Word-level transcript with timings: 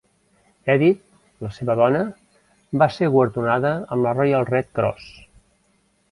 Edith, 0.75 1.01
la 1.47 1.51
seva 1.57 1.75
dona, 1.79 1.99
va 2.83 2.87
ser 2.95 3.09
guardonada 3.15 3.73
amb 3.97 4.05
la 4.07 4.15
Royal 4.21 4.47
Red 4.51 4.71
Cross. 4.79 5.13